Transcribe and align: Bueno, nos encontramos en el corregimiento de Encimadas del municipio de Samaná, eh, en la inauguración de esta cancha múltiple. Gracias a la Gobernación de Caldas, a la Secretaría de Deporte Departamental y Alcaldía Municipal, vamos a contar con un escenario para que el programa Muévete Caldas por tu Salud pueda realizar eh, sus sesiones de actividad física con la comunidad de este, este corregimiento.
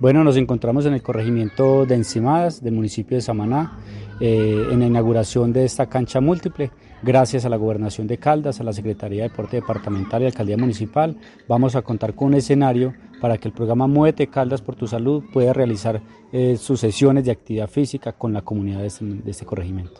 Bueno, 0.00 0.22
nos 0.22 0.36
encontramos 0.36 0.86
en 0.86 0.94
el 0.94 1.02
corregimiento 1.02 1.84
de 1.84 1.96
Encimadas 1.96 2.62
del 2.62 2.74
municipio 2.74 3.16
de 3.16 3.20
Samaná, 3.20 3.80
eh, 4.20 4.68
en 4.70 4.78
la 4.78 4.86
inauguración 4.86 5.52
de 5.52 5.64
esta 5.64 5.86
cancha 5.88 6.20
múltiple. 6.20 6.70
Gracias 7.02 7.44
a 7.44 7.48
la 7.48 7.56
Gobernación 7.56 8.06
de 8.06 8.16
Caldas, 8.16 8.60
a 8.60 8.64
la 8.64 8.72
Secretaría 8.72 9.22
de 9.22 9.28
Deporte 9.30 9.56
Departamental 9.56 10.22
y 10.22 10.26
Alcaldía 10.26 10.56
Municipal, 10.56 11.16
vamos 11.48 11.74
a 11.74 11.82
contar 11.82 12.14
con 12.14 12.28
un 12.28 12.34
escenario 12.34 12.94
para 13.20 13.38
que 13.38 13.48
el 13.48 13.54
programa 13.54 13.88
Muévete 13.88 14.28
Caldas 14.28 14.62
por 14.62 14.76
tu 14.76 14.86
Salud 14.86 15.24
pueda 15.32 15.52
realizar 15.52 16.00
eh, 16.32 16.56
sus 16.56 16.78
sesiones 16.78 17.24
de 17.24 17.32
actividad 17.32 17.68
física 17.68 18.12
con 18.12 18.32
la 18.32 18.42
comunidad 18.42 18.80
de 18.80 18.86
este, 18.86 19.04
este 19.26 19.46
corregimiento. 19.46 19.94